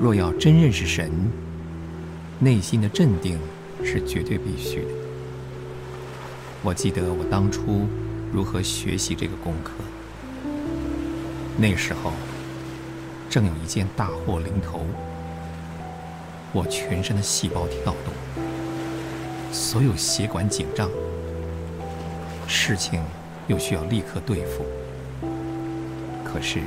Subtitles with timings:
[0.00, 1.10] 若要真认识神，
[2.38, 3.36] 内心的镇定
[3.82, 4.92] 是绝对必须的。
[6.62, 7.88] 我记得我当初
[8.32, 9.72] 如何学习这个功课。
[11.56, 12.12] 那时候，
[13.28, 14.86] 正有一件大祸临头，
[16.52, 18.14] 我全身的细胞跳动，
[19.52, 20.88] 所有血管紧张，
[22.46, 23.02] 事情
[23.48, 24.64] 又需要立刻对付。
[26.24, 26.60] 可是，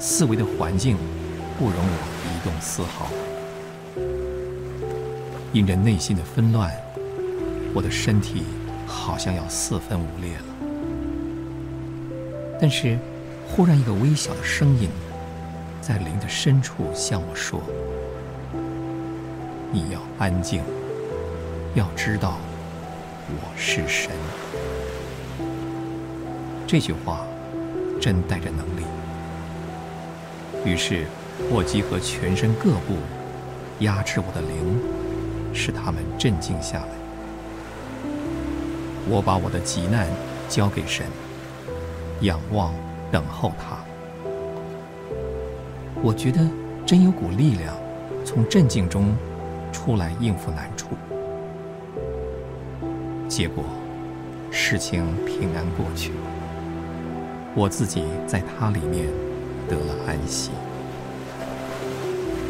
[0.00, 0.96] 四围的环境
[1.62, 1.86] 不容我
[2.26, 3.06] 移动丝毫，
[5.52, 6.72] 因着内心的纷乱，
[7.72, 8.42] 我的身体。
[8.84, 10.44] 好像要四分五裂了，
[12.60, 12.98] 但是
[13.48, 14.88] 忽然一个微小的声音
[15.80, 17.60] 在灵的深处向我说
[19.72, 20.62] ：“你要安静，
[21.74, 22.38] 要知道
[23.28, 24.12] 我是神。”
[26.66, 27.24] 这句话
[28.00, 28.84] 真带着能力。
[30.64, 31.06] 于是
[31.50, 32.96] 我集合全身各部，
[33.80, 34.80] 压制我的灵，
[35.52, 36.88] 使他们镇静下来。
[39.08, 40.06] 我把我的急难
[40.48, 41.04] 交给神，
[42.20, 42.72] 仰望
[43.10, 43.76] 等候他。
[46.02, 46.40] 我觉得
[46.86, 47.74] 真有股力量
[48.24, 49.14] 从镇静中
[49.72, 50.88] 出来应付难处。
[53.28, 53.64] 结果
[54.50, 56.12] 事情平安过去，
[57.54, 59.06] 我自己在他里面
[59.68, 60.50] 得了安息。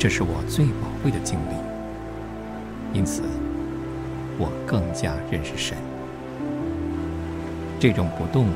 [0.03, 1.55] 这是我最宝贵的经历，
[2.93, 3.23] 因此
[4.37, 5.79] 我更加认识神。
[7.79, 8.49] 这种不动，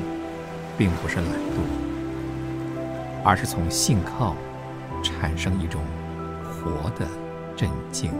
[0.76, 1.62] 并不是懒惰，
[3.22, 4.34] 而是从信靠
[5.04, 5.80] 产生一种
[6.42, 7.06] 活的
[7.54, 8.10] 镇静。